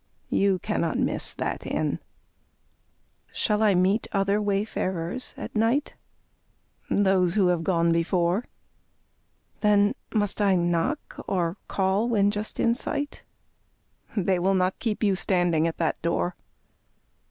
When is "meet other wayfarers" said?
3.75-5.35